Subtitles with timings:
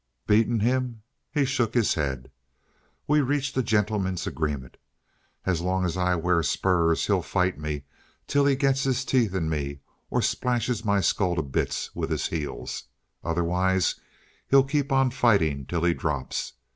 [0.25, 2.31] "Beaten him?" He shook his head.
[3.05, 4.77] "We reached a gentleman's agreement.
[5.45, 7.83] As long as I wear spurs, he'll fight me
[8.25, 12.25] till he gets his teeth in me or splashes my skull to bits with his
[12.29, 12.85] heels.
[13.23, 13.93] Otherwise
[14.47, 16.53] he'll keep on fighting till he drops.